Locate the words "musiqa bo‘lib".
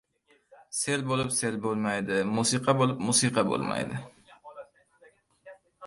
2.39-3.07